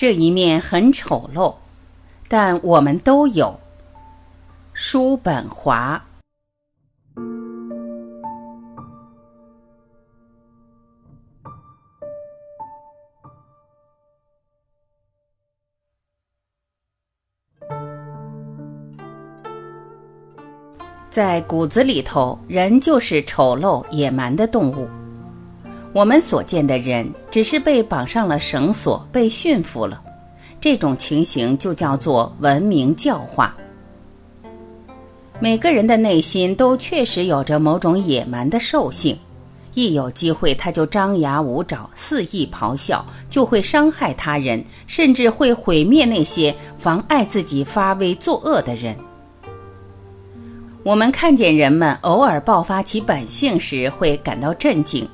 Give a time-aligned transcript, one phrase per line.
[0.00, 1.52] 这一面很丑陋，
[2.28, 3.58] 但我们都有。
[4.72, 6.00] 叔本华。
[21.10, 24.88] 在骨子里头，人就是丑陋野蛮的动物。
[25.92, 30.00] 我们所见的人，只是被绑上了绳索，被驯服了。
[30.60, 33.56] 这种情形就叫做文明教化。
[35.40, 39.16] 每个人的内心都确实有着某种野蛮的兽性，
[39.74, 48.96] 一有机会他就张牙舞爪、肆意咆哮，就会伤害他人，甚至会毁灭那些妨碍自己发威作恶的人。
[50.82, 55.04] 我们看见人们偶尔爆发其本性时，会感到震惊；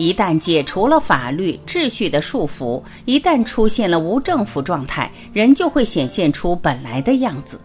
[0.00, 7.60] 一旦解除了法律秩序的束缚，一旦出现了无政府状态，人就会显现出本来的样子。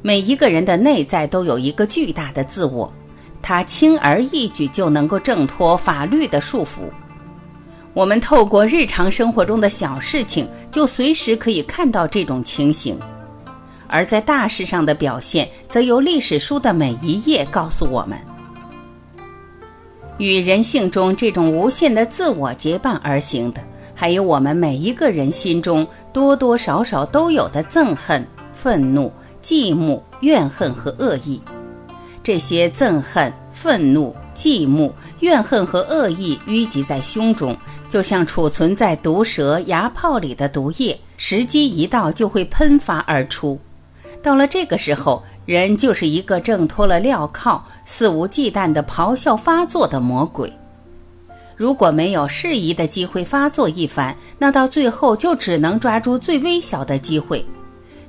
[0.00, 2.90] 每一个人的内在都有一个巨大的自我，
[3.42, 6.88] 他轻而易举就能够挣脱法律的束缚。
[7.92, 12.98] 我们透过日常生活中的小事情，就随时可以看到这种情形。
[13.88, 18.18] 而在大事上的表现，则由历史书的每一页告诉我们。
[20.18, 23.60] 与人性中这种无限的自我结伴而行的，
[23.94, 29.12] 还有我们每一个人心中多多少少都有的憎恨、愤怒、
[29.42, 31.40] 寂寞、怨恨和恶意。
[32.22, 34.90] 这些憎恨、愤怒、寂寞、
[35.20, 37.56] 怨恨和恶意淤积在胸中，
[37.90, 43.58] 就像储存在毒蛇牙泡里的毒液，时机一到就会喷发而出。
[44.22, 50.52] 到了这个时候，人就是一个挣脱了镣铐、肆无忌惮的咆哮发作的魔鬼。
[51.56, 57.44] 如果没有适宜的机会发作一番，那到最后就只能抓住最微小的机会。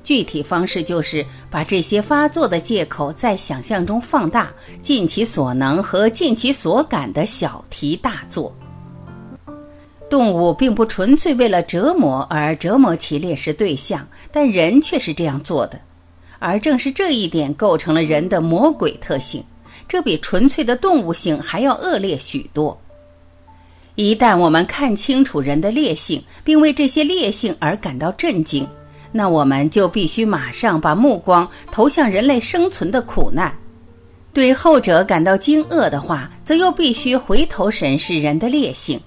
[0.04, 4.52] 具体方式就是把这些发作的借口在想象中放大，
[4.82, 8.56] 尽其所能和尽其所感的小题大做。
[10.10, 15.80] 动物并不纯粹为了折磨而折磨其猎食对象，但人却是这样做的。
[16.40, 19.44] 而正是这一点构成了人的魔鬼特性，
[19.88, 22.80] 这比纯粹的动物性还要恶劣许多。
[23.96, 28.68] 一旦我们看清楚人的劣性，并为这些劣性而感到震惊，
[29.12, 33.50] 那我们就必须马上把目光投向人类生存的苦难；
[34.34, 39.00] 对后者感到惊愕的话，则又必须回头审视人的劣性。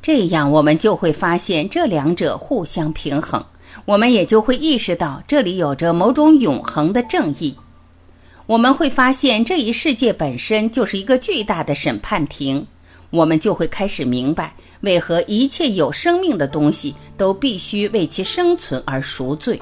[0.00, 3.44] 这样，我们就会发现这两者互相平衡。
[3.84, 7.56] 我们也就会意识到，这里有着某种永恒的正义。
[8.46, 12.66] 我们会发现，这一世界本身就是一个巨大的审判庭。
[13.10, 19.60] 我们就会开始明白，为何一切有生命的东西都必须为其生存而赎罪。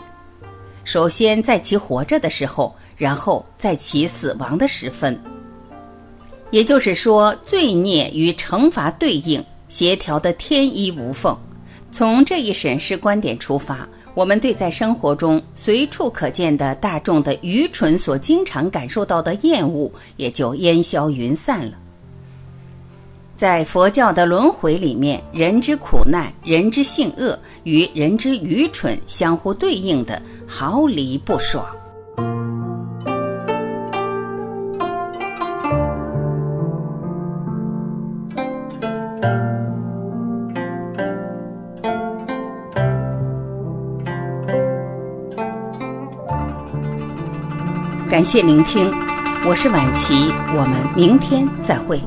[0.84, 5.21] 首先，在其活着的时候，然后在其死亡的时分。
[6.53, 11.37] 也就是说，罪孽与惩罚对应，协调的天衣无缝。
[11.91, 13.88] 从这一审视观点出发。
[14.16, 21.72] 我们对在生活中随处可见的大众的愚蠢所经常感受到的厌恶，也就烟消云散了。
[23.34, 31.66] 在佛教的轮回里面，人之苦难、人之性恶与人之愚蠢相互对应的，毫厘不爽。
[48.16, 48.91] 感谢聆听，
[49.47, 50.15] 我是晚琪，
[50.54, 52.00] 我们明天再会。